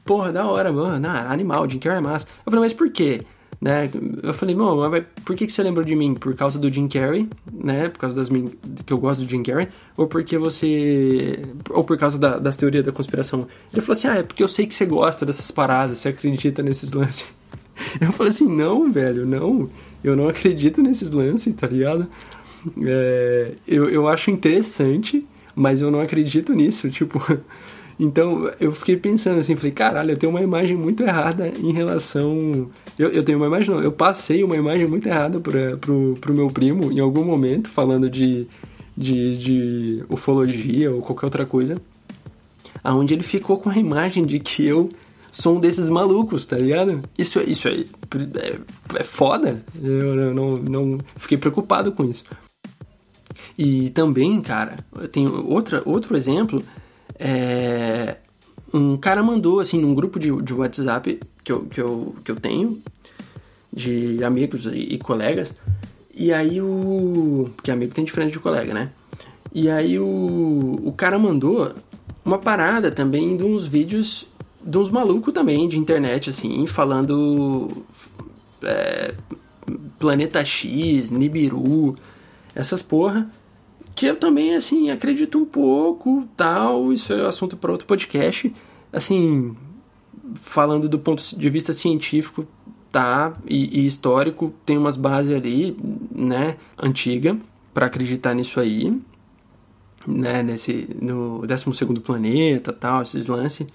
[0.06, 2.28] porra, da hora, mano, animal, Jim Carrey é massa.
[2.46, 3.22] Eu falei, mas por quê?
[3.62, 3.88] Né?
[4.24, 6.16] Eu falei, mano, mas por que, que você lembrou de mim?
[6.16, 7.90] Por causa do Jim Carrey, né?
[7.90, 9.68] Por causa das que eu gosto do Jim Carrey?
[9.96, 11.40] Ou porque você...
[11.70, 13.48] Ou por causa da, das teorias da conspiração?
[13.72, 16.64] Ele falou assim, ah, é porque eu sei que você gosta dessas paradas, você acredita
[16.64, 17.28] nesses lances.
[18.02, 19.70] Eu falei assim, não, velho, não.
[20.04, 22.08] Eu não acredito nesses lances, tá ligado?
[22.84, 27.20] É, eu, eu acho interessante, mas eu não acredito nisso, tipo...
[28.02, 32.68] Então eu fiquei pensando assim, falei, caralho, eu tenho uma imagem muito errada em relação.
[32.98, 36.34] Eu, eu tenho uma imagem, não, eu passei uma imagem muito errada pra, pro, pro
[36.34, 38.48] meu primo em algum momento, falando de,
[38.98, 41.76] de, de ufologia ou qualquer outra coisa,
[42.84, 44.90] aonde ele ficou com a imagem de que eu
[45.32, 47.04] sou um desses malucos, tá ligado?
[47.16, 48.60] Isso, isso é, é,
[48.96, 49.64] é foda.
[49.80, 52.24] Eu, eu não, não fiquei preocupado com isso.
[53.56, 54.78] E também, cara,
[55.12, 56.64] tem outra, outro exemplo
[57.24, 58.18] é,
[58.74, 62.36] um cara mandou, assim, num grupo de, de WhatsApp que eu, que, eu, que eu
[62.36, 62.82] tenho,
[63.72, 65.54] de amigos e, e colegas,
[66.16, 67.52] e aí o.
[67.56, 68.90] Porque amigo tem diferente de colega, né?
[69.54, 71.72] E aí o, o cara mandou
[72.26, 74.28] uma parada também de uns vídeos
[74.64, 77.70] de uns malucos também de internet, assim, falando.
[78.64, 79.14] É,
[80.00, 81.96] Planeta X, Nibiru,
[82.56, 83.30] essas porra
[84.02, 88.52] que eu também, assim, acredito um pouco, tal, isso é assunto para outro podcast,
[88.92, 89.56] assim,
[90.34, 92.48] falando do ponto de vista científico,
[92.92, 95.78] tá, e, e histórico, tem umas bases ali,
[96.12, 97.38] né, antiga,
[97.76, 99.00] para acreditar nisso aí,
[100.08, 103.68] né, nesse, no 12 planeta, tal, esses lances.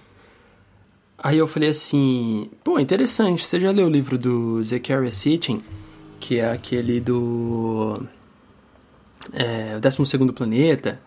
[1.16, 5.62] Aí eu falei assim, pô, interessante, você já leu o livro do Zechariah Sitchin,
[6.18, 8.08] que é aquele do
[9.32, 11.00] é, o 12 planeta,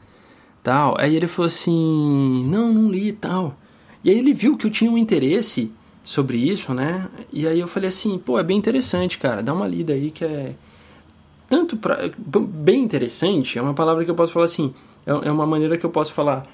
[0.63, 0.95] tal.
[0.97, 3.55] Aí ele falou assim: Não, não li tal.
[4.03, 5.71] E aí ele viu que eu tinha um interesse
[6.03, 7.07] sobre isso, né?
[7.31, 10.25] E aí eu falei assim: Pô, é bem interessante, cara, dá uma lida aí que
[10.25, 10.55] é.
[11.49, 12.09] Tanto pra.
[12.27, 14.73] Bem interessante, é uma palavra que eu posso falar assim,
[15.05, 16.45] é, é uma maneira que eu posso falar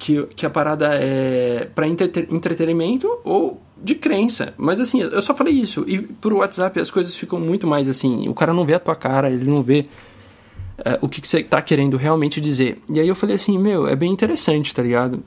[0.00, 4.54] que, que a parada é para entretenimento ou de crença.
[4.56, 5.84] Mas assim, eu só falei isso.
[5.86, 8.26] E por WhatsApp as coisas ficam muito mais assim.
[8.26, 9.86] O cara não vê a tua cara, ele não vê
[10.84, 12.80] é, o que, que você tá querendo realmente dizer.
[12.92, 15.22] E aí eu falei assim, meu, é bem interessante, tá ligado?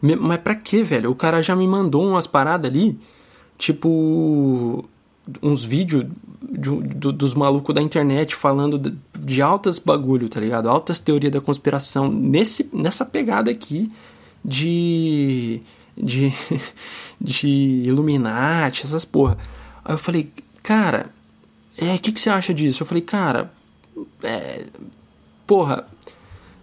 [0.00, 1.10] Mas pra que, velho?
[1.10, 2.98] O cara já me mandou umas paradas ali,
[3.56, 4.84] tipo,
[5.42, 6.06] uns vídeos
[6.42, 10.68] do, dos malucos da internet falando de, de, altas bagulho, tá ligado?
[10.68, 13.90] Altas teorias da conspiração nesse, nessa pegada aqui
[14.44, 15.60] de.
[15.96, 16.32] de.
[17.18, 17.48] de
[17.86, 19.38] Illuminati, essas porra.
[19.82, 20.30] Aí eu falei,
[20.62, 21.10] cara,
[21.78, 22.82] é, o que, que você acha disso?
[22.82, 23.50] Eu falei, cara,
[24.22, 24.64] é,
[25.46, 25.86] porra,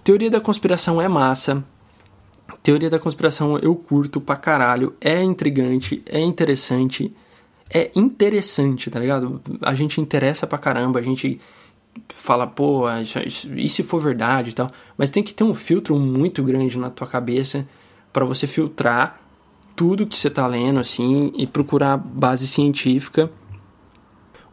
[0.03, 1.63] teoria da conspiração é massa.
[2.63, 4.95] Teoria da conspiração eu curto pra caralho.
[5.01, 7.15] É intrigante, é interessante.
[7.69, 9.41] É interessante, tá ligado?
[9.61, 11.39] A gente interessa pra caramba, a gente
[12.09, 12.83] fala, pô,
[13.55, 14.71] e se for verdade e tal.
[14.97, 17.67] Mas tem que ter um filtro muito grande na tua cabeça
[18.11, 19.21] para você filtrar
[19.75, 23.31] tudo que você tá lendo, assim, e procurar base científica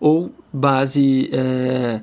[0.00, 1.28] ou base.
[1.32, 2.00] É,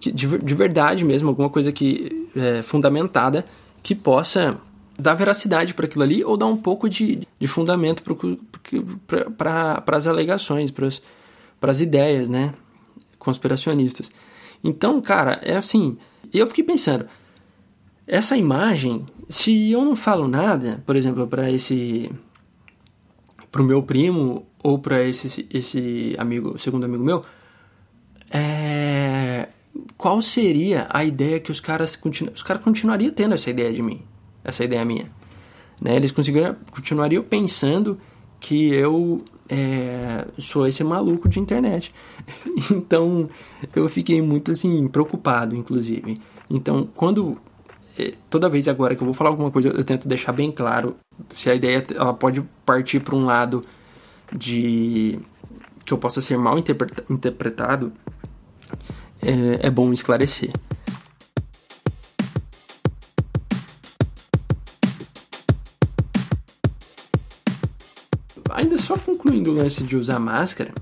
[0.00, 3.44] de, de verdade mesmo, alguma coisa que é, fundamentada
[3.82, 4.58] que possa
[4.98, 8.02] dar veracidade para aquilo ali ou dar um pouco de, de fundamento
[9.36, 12.52] para as alegações, para as ideias, né,
[13.18, 14.10] conspiracionistas.
[14.62, 15.96] Então, cara, é assim,
[16.32, 17.06] eu fiquei pensando,
[18.06, 22.10] essa imagem, se eu não falo nada, por exemplo, para esse
[23.50, 27.22] para o meu primo ou para esse esse amigo, segundo amigo meu,
[28.30, 29.48] é,
[29.96, 32.30] qual seria a ideia que os caras continu...
[32.32, 34.02] os caras continuariam tendo essa ideia de mim,
[34.44, 35.10] essa ideia minha,
[35.80, 35.96] né?
[35.96, 37.96] Eles continuariam pensando
[38.40, 41.92] que eu é, sou esse maluco de internet.
[42.70, 43.28] então
[43.74, 46.20] eu fiquei muito assim preocupado, inclusive.
[46.50, 47.38] Então quando
[47.98, 50.96] é, toda vez agora que eu vou falar alguma coisa eu tento deixar bem claro
[51.30, 53.62] se a ideia ela pode partir para um lado
[54.32, 55.18] de
[55.84, 57.92] que eu possa ser mal interpretado
[59.22, 60.50] é, é bom esclarecer.
[68.50, 70.72] Ainda só concluindo o lance de usar máscara,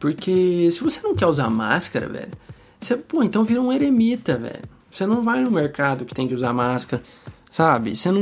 [0.00, 2.32] porque se você não quer usar máscara, velho,
[2.80, 4.64] você, pô, então vira um eremita, velho.
[4.90, 7.02] Você não vai no mercado que tem que usar máscara,
[7.48, 7.94] sabe?
[7.94, 8.20] Você não,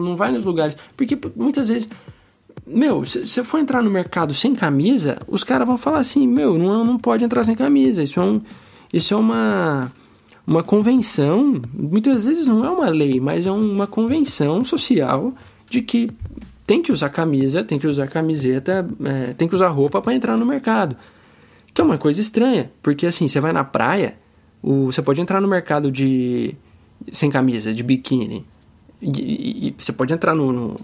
[0.00, 0.76] não vai nos lugares.
[0.96, 1.88] Porque muitas vezes.
[2.72, 6.56] Meu, se você for entrar no mercado sem camisa, os caras vão falar assim: Meu,
[6.56, 8.02] não, não pode entrar sem camisa.
[8.02, 8.40] Isso é, um,
[8.92, 9.90] isso é uma,
[10.46, 11.60] uma convenção.
[11.74, 15.34] Muitas vezes não é uma lei, mas é uma convenção social
[15.68, 16.10] de que
[16.64, 20.36] tem que usar camisa, tem que usar camiseta, é, tem que usar roupa para entrar
[20.36, 20.96] no mercado.
[21.74, 24.14] Que é uma coisa estranha, porque assim, você vai na praia,
[24.62, 26.54] o, você pode entrar no mercado de
[27.12, 28.46] sem camisa, de biquíni.
[29.02, 30.76] E, e, e você pode entrar no, no,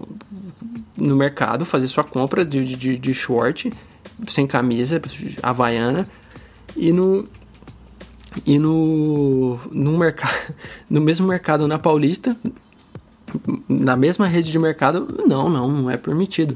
[0.97, 3.71] no, mercado, fazer sua compra de, de, de short,
[4.27, 5.01] sem camisa,
[5.41, 6.07] havaiana,
[6.75, 7.27] e no,
[8.45, 10.53] e no, no, mercado,
[10.89, 12.35] no mesmo mercado na Paulista,
[13.67, 16.55] na mesma rede de mercado, não, não, não é permitido.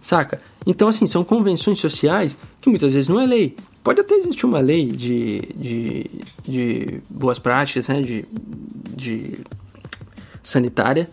[0.00, 0.40] Saca?
[0.64, 3.56] Então, assim, são convenções sociais que muitas vezes não é lei.
[3.82, 6.10] Pode até existir uma lei de, de,
[6.44, 8.00] de boas práticas, né?
[8.02, 8.24] De,
[8.94, 9.38] de
[10.42, 11.10] sanitária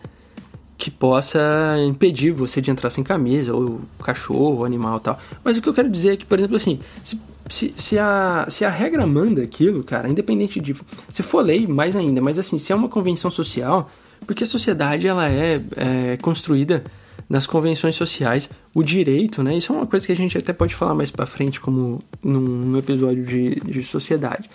[0.76, 1.40] que possa
[1.86, 5.18] impedir você de entrar sem camisa, ou cachorro, animal tal.
[5.42, 8.46] Mas o que eu quero dizer é que, por exemplo, assim, se, se, se, a,
[8.48, 10.74] se a regra manda aquilo, cara, independente de.
[11.08, 13.90] Se for lei, mais ainda, mas assim, se é uma convenção social,
[14.26, 16.82] porque a sociedade ela é, é construída
[17.28, 19.56] nas convenções sociais, o direito, né?
[19.56, 22.40] Isso é uma coisa que a gente até pode falar mais para frente, como num,
[22.40, 24.50] num episódio de, de sociedade.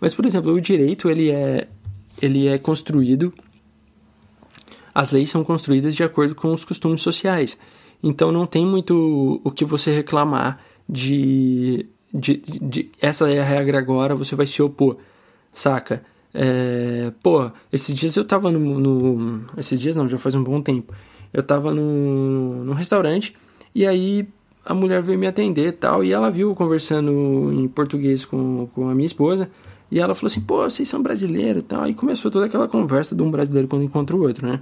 [0.00, 1.66] Mas, por exemplo, o direito ele é,
[2.20, 3.32] ele é construído,
[4.96, 7.58] as leis são construídas de acordo com os costumes sociais.
[8.02, 13.78] Então não tem muito o que você reclamar de, de, de essa é a regra
[13.78, 14.96] agora, você vai se opor,
[15.52, 16.02] saca?
[16.32, 19.44] É, pô, esses dias eu tava no, no.
[19.56, 20.94] Esses dias não, já faz um bom tempo
[21.36, 23.36] eu tava num, num restaurante
[23.74, 24.26] e aí
[24.64, 28.88] a mulher veio me atender e tal, e ela viu conversando em português com, com
[28.88, 29.48] a minha esposa,
[29.88, 33.14] e ela falou assim, pô, vocês são brasileiros e tal, aí começou toda aquela conversa
[33.14, 34.60] de um brasileiro quando encontra o outro, né?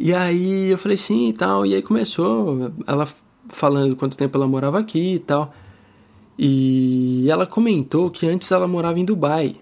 [0.00, 3.06] E aí eu falei sim e tal, e aí começou ela
[3.48, 5.52] falando quanto tempo ela morava aqui e tal,
[6.38, 9.56] e ela comentou que antes ela morava em Dubai,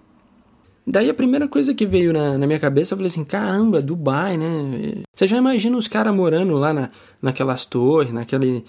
[0.91, 4.39] Daí a primeira coisa que veio na, na, minha cabeça, eu falei assim, caramba, Dubai,
[4.39, 5.03] né?
[5.15, 6.89] Você já imagina os caras morando lá na,
[7.21, 8.65] naquelas torres, naquele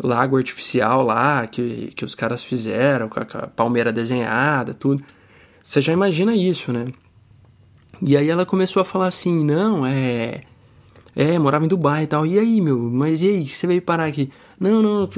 [0.00, 5.02] lago artificial lá que, que os caras fizeram, com a, com a palmeira desenhada, tudo.
[5.60, 6.84] Você já imagina isso, né?
[8.00, 10.42] E aí ela começou a falar assim, não, é...
[11.18, 12.24] É, morava em Dubai e tal.
[12.24, 14.30] E aí, meu, mas e aí, que você veio parar aqui?
[14.58, 15.10] Não, não,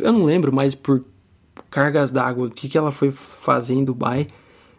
[0.00, 1.02] eu não lembro mais por
[1.70, 4.28] cargas d'água, o que, que ela foi fazer em Dubai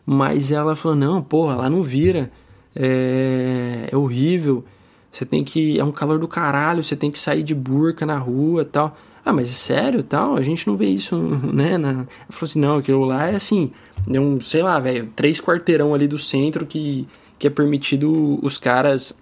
[0.10, 2.32] mas ela falou: não, porra, lá não vira.
[2.74, 4.64] É, é horrível.
[5.12, 5.78] Você tem que.
[5.78, 8.96] É um calor do caralho, você tem que sair de burca na rua tal.
[9.26, 10.38] Ah, mas é sério tal?
[10.38, 11.18] A gente não vê isso,
[11.52, 11.78] né?
[11.78, 11.90] Na...
[11.90, 13.72] Ela falou assim: não, aquilo lá é assim.
[14.10, 17.06] É um, sei lá, velho, três quarteirão ali do centro que,
[17.38, 19.14] que é permitido os caras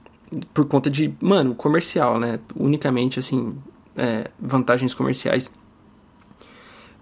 [0.53, 2.39] por conta de, mano, comercial, né?
[2.55, 3.55] Unicamente, assim,
[3.95, 5.51] é, vantagens comerciais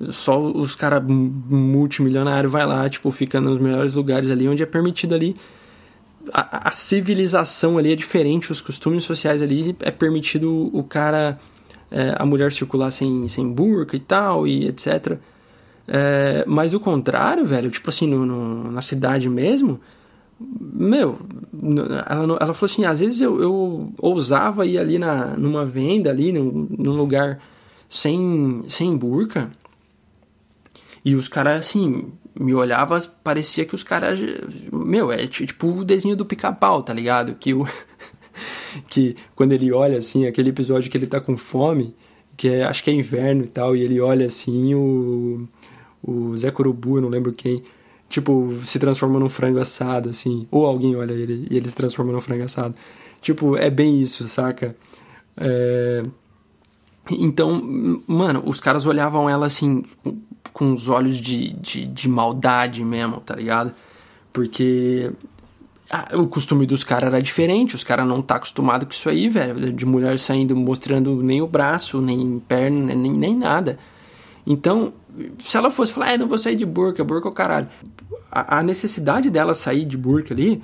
[0.10, 5.14] só os caras multimilionários vai lá, tipo, fica nos melhores lugares ali, onde é permitido
[5.14, 5.36] ali
[6.32, 11.38] a, a, civilização ali é diferente, os costumes sociais ali é permitido o cara,
[11.92, 15.18] é, a mulher circular sem, sem burca e tal, e etc.
[15.88, 19.80] É, mas o contrário, velho, tipo assim, no, no, na cidade mesmo,
[20.60, 21.20] meu,
[22.08, 26.32] ela, ela falou assim, às vezes eu, eu ousava ir ali na, numa venda ali,
[26.32, 27.40] num, num lugar
[27.88, 29.52] sem, sem burca,
[31.06, 34.20] e os caras, assim, me olhava, parecia que os caras.
[34.72, 37.36] Meu, é tipo o desenho do pica-pau, tá ligado?
[37.36, 37.66] Que o.
[38.90, 41.94] que quando ele olha assim, aquele episódio que ele tá com fome,
[42.38, 45.48] que é, acho que é inverno e tal, e ele olha assim, o.
[46.06, 47.64] O Zé Corubu, não lembro quem,
[48.14, 50.48] tipo, se transforma num frango assado, assim.
[50.52, 52.76] Ou alguém olha ele e ele se transforma num frango assado.
[53.20, 54.76] Tipo, é bem isso, saca?
[55.36, 56.04] É.
[57.10, 57.60] Então,
[58.08, 59.84] mano, os caras olhavam ela assim,
[60.54, 63.74] com os olhos de, de, de maldade mesmo, tá ligado?
[64.32, 65.12] Porque
[66.14, 69.74] o costume dos caras era diferente, os caras não tá acostumado com isso aí, velho,
[69.74, 73.78] de mulher saindo mostrando nem o braço, nem perna, nem, nem nada.
[74.46, 74.94] Então,
[75.40, 77.68] se ela fosse falar, ah, não vou sair de burca, burca é o caralho.
[78.36, 80.60] A, necessidade dela sair de burca ali,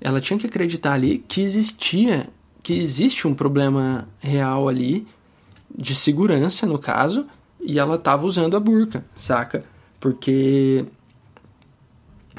[0.00, 2.28] ela tinha que acreditar ali que existia,
[2.62, 5.04] que existe um problema real ali,
[5.76, 7.26] de segurança no caso,
[7.60, 9.62] e ela tava usando a burca, saca?
[9.98, 10.84] Porque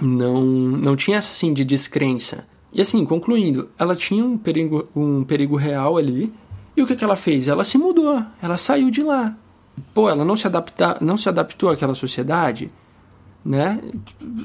[0.01, 2.47] não não tinha essa assim de descrença.
[2.71, 6.33] E assim, concluindo, ela tinha um perigo, um perigo real ali.
[6.77, 7.49] E o que, que ela fez?
[7.49, 9.35] Ela se mudou, ela saiu de lá.
[9.93, 12.69] Pô, ela não se adapta, não se adaptou àquela sociedade,
[13.49, 13.81] né?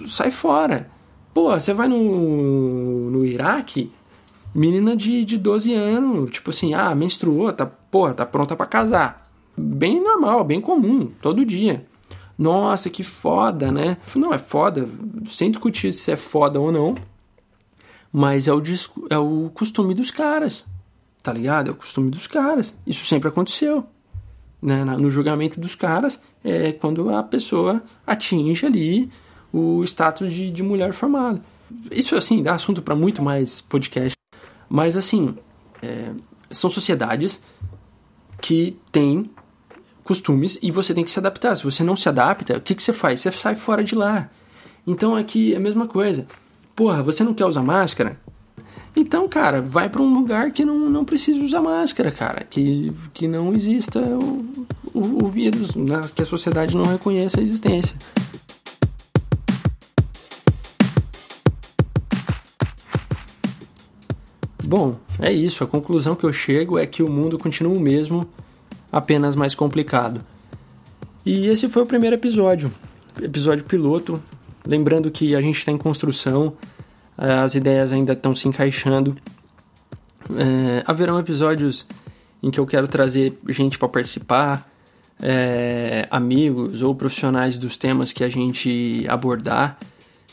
[0.07, 0.89] Sai fora.
[1.35, 3.93] Pô, você vai no, no Iraque,
[4.55, 9.31] menina de, de 12 anos, tipo assim, ah, menstruou, tá, porra, tá pronta para casar.
[9.55, 11.85] Bem normal, bem comum, todo dia.
[12.39, 13.99] Nossa, que foda, né?
[14.17, 14.89] Não, é foda,
[15.27, 16.95] sem discutir se é foda ou não,
[18.11, 18.63] mas é o,
[19.11, 20.65] é o costume dos caras,
[21.23, 21.69] tá ligado?
[21.69, 22.75] É o costume dos caras.
[22.87, 23.85] Isso sempre aconteceu.
[24.63, 24.83] Né?
[24.83, 29.11] No julgamento dos caras, é quando a pessoa atinge ali
[29.51, 31.43] o status de, de mulher formada.
[31.91, 34.15] Isso, assim, dá assunto para muito mais podcast.
[34.69, 35.37] Mas, assim,
[35.83, 36.11] é,
[36.51, 37.43] são sociedades
[38.41, 39.31] que têm
[40.03, 41.55] costumes e você tem que se adaptar.
[41.57, 43.21] Se você não se adapta, o que, que você faz?
[43.21, 44.29] Você sai fora de lá.
[44.87, 46.27] Então, aqui é a mesma coisa.
[46.77, 48.21] Porra, você não quer usar máscara?
[48.97, 52.45] Então, cara, vai para um lugar que não, não precisa usar máscara, cara.
[52.49, 56.03] Que, que não exista o, o, o vírus, né?
[56.15, 57.97] que a sociedade não reconheça a existência.
[64.63, 65.65] Bom, é isso.
[65.65, 68.27] A conclusão que eu chego é que o mundo continua o mesmo,
[68.91, 70.21] apenas mais complicado.
[71.27, 72.73] E esse foi o primeiro episódio,
[73.21, 74.23] episódio piloto.
[74.67, 76.55] Lembrando que a gente está em construção,
[77.17, 79.17] as ideias ainda estão se encaixando.
[80.35, 81.87] É, haverão episódios
[82.43, 84.69] em que eu quero trazer gente para participar,
[85.23, 89.79] é, amigos ou profissionais dos temas que a gente abordar.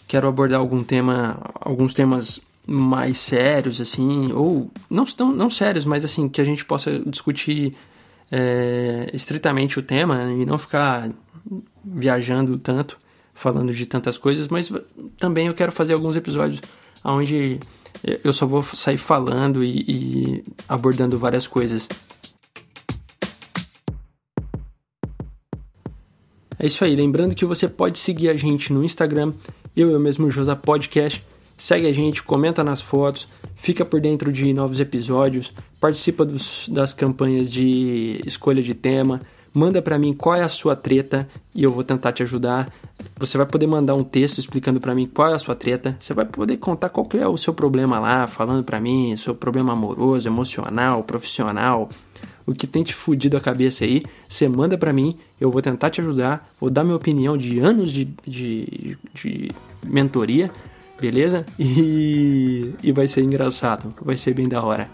[0.08, 6.04] Quero abordar algum tema, alguns temas mais sérios, assim, ou não, tão, não sérios, mas
[6.04, 7.74] assim, que a gente possa discutir
[8.32, 11.10] é, estritamente o tema e não ficar
[11.84, 12.98] viajando tanto
[13.42, 14.72] falando de tantas coisas, mas
[15.18, 16.62] também eu quero fazer alguns episódios
[17.04, 17.60] onde
[18.24, 21.90] eu só vou sair falando e, e abordando várias coisas.
[26.60, 29.34] É isso aí, lembrando que você pode seguir a gente no Instagram,
[29.76, 31.26] eu, eu mesmo, Josa Podcast.
[31.58, 36.94] Segue a gente, comenta nas fotos, fica por dentro de novos episódios, participa dos, das
[36.94, 39.22] campanhas de escolha de tema,
[39.54, 42.72] Manda para mim qual é a sua treta e eu vou tentar te ajudar.
[43.18, 45.96] Você vai poder mandar um texto explicando para mim qual é a sua treta.
[46.00, 49.74] Você vai poder contar qual é o seu problema lá, falando para mim, seu problema
[49.74, 51.90] amoroso, emocional, profissional,
[52.46, 54.04] o que tem te fudido a cabeça aí.
[54.28, 57.92] Você manda para mim, eu vou tentar te ajudar, vou dar minha opinião de anos
[57.92, 59.50] de, de, de
[59.86, 60.50] mentoria,
[61.00, 61.46] beleza?
[61.60, 64.90] E, e vai ser engraçado, vai ser bem da hora.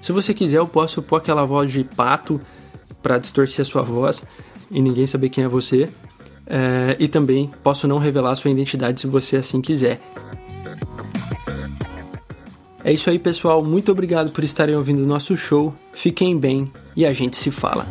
[0.00, 2.40] Se você quiser, eu posso pôr aquela voz de pato
[3.06, 4.24] para distorcer a sua voz
[4.68, 5.88] e ninguém saber quem é você.
[6.44, 10.00] É, e também posso não revelar sua identidade se você assim quiser.
[12.82, 13.62] É isso aí, pessoal.
[13.64, 15.72] Muito obrigado por estarem ouvindo o nosso show.
[15.92, 17.86] Fiquem bem e a gente se fala.